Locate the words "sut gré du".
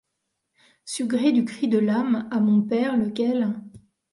0.83-1.45